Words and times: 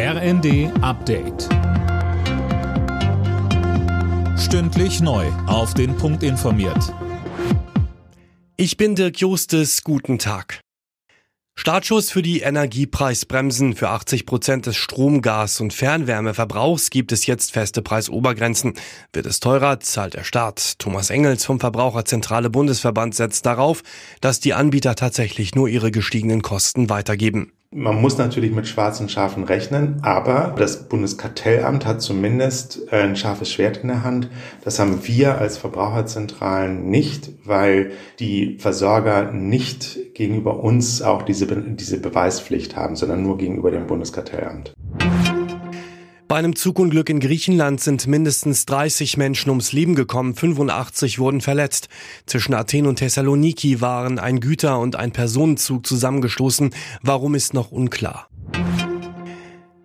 RND 0.00 0.70
Update. 0.80 1.48
Stündlich 4.38 5.00
neu. 5.00 5.26
Auf 5.48 5.74
den 5.74 5.96
Punkt 5.96 6.22
informiert. 6.22 6.94
Ich 8.56 8.76
bin 8.76 8.94
Dirk 8.94 9.18
Justes. 9.18 9.82
Guten 9.82 10.20
Tag. 10.20 10.60
Startschuss 11.56 12.12
für 12.12 12.22
die 12.22 12.42
Energiepreisbremsen. 12.42 13.74
Für 13.74 13.88
80 13.88 14.24
Prozent 14.24 14.66
des 14.66 14.76
Strom-, 14.76 15.20
Gas- 15.20 15.60
und 15.60 15.72
Fernwärmeverbrauchs 15.72 16.90
gibt 16.90 17.10
es 17.10 17.26
jetzt 17.26 17.50
feste 17.50 17.82
Preisobergrenzen. 17.82 18.74
Wird 19.12 19.26
es 19.26 19.40
teurer, 19.40 19.80
zahlt 19.80 20.14
der 20.14 20.22
Staat. 20.22 20.78
Thomas 20.78 21.10
Engels 21.10 21.44
vom 21.44 21.58
Verbraucherzentrale 21.58 22.50
Bundesverband 22.50 23.16
setzt 23.16 23.46
darauf, 23.46 23.82
dass 24.20 24.38
die 24.38 24.54
Anbieter 24.54 24.94
tatsächlich 24.94 25.56
nur 25.56 25.66
ihre 25.66 25.90
gestiegenen 25.90 26.42
Kosten 26.42 26.88
weitergeben. 26.88 27.50
Man 27.70 28.00
muss 28.00 28.16
natürlich 28.16 28.52
mit 28.52 28.66
schwarzen 28.66 29.10
Schafen 29.10 29.44
rechnen, 29.44 29.98
aber 30.00 30.54
das 30.56 30.88
Bundeskartellamt 30.88 31.84
hat 31.84 32.00
zumindest 32.00 32.90
ein 32.90 33.14
scharfes 33.14 33.52
Schwert 33.52 33.78
in 33.82 33.88
der 33.88 34.04
Hand. 34.04 34.30
Das 34.64 34.78
haben 34.78 35.06
wir 35.06 35.36
als 35.36 35.58
Verbraucherzentralen 35.58 36.88
nicht, 36.88 37.30
weil 37.44 37.90
die 38.20 38.56
Versorger 38.58 39.32
nicht 39.32 40.14
gegenüber 40.14 40.64
uns 40.64 41.02
auch 41.02 41.20
diese, 41.20 41.46
diese 41.46 42.00
Beweispflicht 42.00 42.74
haben, 42.74 42.96
sondern 42.96 43.22
nur 43.22 43.36
gegenüber 43.36 43.70
dem 43.70 43.86
Bundeskartellamt. 43.86 44.72
Einem 46.38 46.54
Zugunglück 46.54 47.10
in 47.10 47.18
Griechenland 47.18 47.80
sind 47.80 48.06
mindestens 48.06 48.64
30 48.64 49.16
Menschen 49.16 49.50
ums 49.50 49.72
Leben 49.72 49.96
gekommen, 49.96 50.36
85 50.36 51.18
wurden 51.18 51.40
verletzt. 51.40 51.88
Zwischen 52.26 52.54
Athen 52.54 52.86
und 52.86 53.00
Thessaloniki 53.00 53.80
waren 53.80 54.20
ein 54.20 54.38
Güter- 54.38 54.78
und 54.78 54.94
ein 54.94 55.10
Personenzug 55.10 55.84
zusammengestoßen. 55.84 56.70
Warum 57.02 57.34
ist 57.34 57.54
noch 57.54 57.72
unklar. 57.72 58.28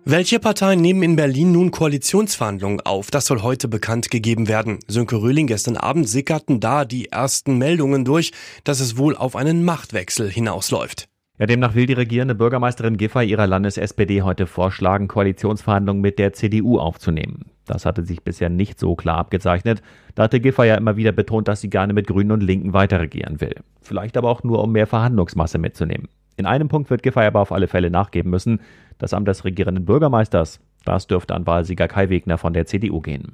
Welche 0.04 0.38
Parteien 0.38 0.80
nehmen 0.80 1.02
in 1.02 1.16
Berlin 1.16 1.50
nun 1.50 1.72
Koalitionsverhandlungen 1.72 2.82
auf? 2.82 3.10
Das 3.10 3.26
soll 3.26 3.42
heute 3.42 3.66
bekannt 3.66 4.12
gegeben 4.12 4.46
werden. 4.46 4.78
Sönke 4.86 5.16
Röhling 5.16 5.48
gestern 5.48 5.76
Abend 5.76 6.08
sickerten 6.08 6.60
da 6.60 6.84
die 6.84 7.06
ersten 7.06 7.58
Meldungen 7.58 8.04
durch, 8.04 8.30
dass 8.62 8.78
es 8.78 8.96
wohl 8.96 9.16
auf 9.16 9.34
einen 9.34 9.64
Machtwechsel 9.64 10.30
hinausläuft. 10.30 11.08
Ja, 11.36 11.46
demnach 11.46 11.74
will 11.74 11.86
die 11.86 11.94
regierende 11.94 12.36
Bürgermeisterin 12.36 12.96
Giffey 12.96 13.24
ihrer 13.24 13.48
Landes-SPD 13.48 14.22
heute 14.22 14.46
vorschlagen, 14.46 15.08
Koalitionsverhandlungen 15.08 16.00
mit 16.00 16.20
der 16.20 16.32
CDU 16.32 16.78
aufzunehmen. 16.78 17.46
Das 17.66 17.86
hatte 17.86 18.04
sich 18.04 18.22
bisher 18.22 18.50
nicht 18.50 18.78
so 18.78 18.94
klar 18.94 19.18
abgezeichnet. 19.18 19.82
Da 20.14 20.24
hatte 20.24 20.38
Giffey 20.38 20.68
ja 20.68 20.76
immer 20.76 20.96
wieder 20.96 21.10
betont, 21.10 21.48
dass 21.48 21.60
sie 21.60 21.70
gerne 21.70 21.92
mit 21.92 22.06
Grünen 22.06 22.30
und 22.30 22.40
Linken 22.40 22.72
weiterregieren 22.72 23.40
will. 23.40 23.56
Vielleicht 23.80 24.16
aber 24.16 24.30
auch 24.30 24.44
nur, 24.44 24.62
um 24.62 24.70
mehr 24.70 24.86
Verhandlungsmasse 24.86 25.58
mitzunehmen. 25.58 26.06
In 26.36 26.46
einem 26.46 26.68
Punkt 26.68 26.88
wird 26.88 27.02
Giffey 27.02 27.24
aber 27.24 27.40
auf 27.40 27.50
alle 27.50 27.66
Fälle 27.66 27.90
nachgeben 27.90 28.30
müssen. 28.30 28.60
Das 28.98 29.12
Amt 29.12 29.26
des 29.26 29.44
regierenden 29.44 29.86
Bürgermeisters. 29.86 30.60
Das 30.84 31.08
dürfte 31.08 31.34
an 31.34 31.48
Wahlsieger 31.48 31.88
Kai 31.88 32.10
Wegner 32.10 32.38
von 32.38 32.52
der 32.52 32.66
CDU 32.66 33.00
gehen. 33.00 33.32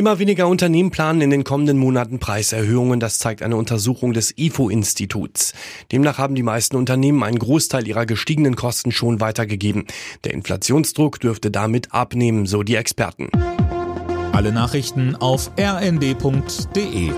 Immer 0.00 0.18
weniger 0.18 0.48
Unternehmen 0.48 0.90
planen 0.90 1.20
in 1.20 1.28
den 1.28 1.44
kommenden 1.44 1.76
Monaten 1.76 2.20
Preiserhöhungen, 2.20 3.00
das 3.00 3.18
zeigt 3.18 3.42
eine 3.42 3.56
Untersuchung 3.56 4.14
des 4.14 4.32
IFO-Instituts. 4.34 5.52
Demnach 5.92 6.16
haben 6.16 6.34
die 6.34 6.42
meisten 6.42 6.76
Unternehmen 6.76 7.22
einen 7.22 7.38
Großteil 7.38 7.86
ihrer 7.86 8.06
gestiegenen 8.06 8.56
Kosten 8.56 8.92
schon 8.92 9.20
weitergegeben. 9.20 9.84
Der 10.24 10.32
Inflationsdruck 10.32 11.20
dürfte 11.20 11.50
damit 11.50 11.92
abnehmen, 11.92 12.46
so 12.46 12.62
die 12.62 12.76
Experten. 12.76 13.28
Alle 14.32 14.52
Nachrichten 14.52 15.16
auf 15.16 15.50
rnd.de 15.60 17.10